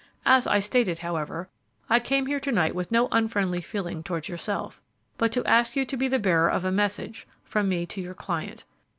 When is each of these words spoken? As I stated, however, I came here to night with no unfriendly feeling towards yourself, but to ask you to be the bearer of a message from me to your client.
As 0.25 0.47
I 0.47 0.57
stated, 0.59 0.97
however, 0.97 1.47
I 1.87 1.99
came 1.99 2.25
here 2.25 2.39
to 2.39 2.51
night 2.51 2.73
with 2.73 2.91
no 2.91 3.07
unfriendly 3.11 3.61
feeling 3.61 4.01
towards 4.01 4.29
yourself, 4.29 4.81
but 5.19 5.31
to 5.33 5.45
ask 5.45 5.75
you 5.75 5.85
to 5.85 5.95
be 5.95 6.07
the 6.07 6.17
bearer 6.17 6.49
of 6.49 6.65
a 6.65 6.71
message 6.71 7.27
from 7.43 7.69
me 7.69 7.85
to 7.85 8.01
your 8.01 8.15
client. 8.15 8.63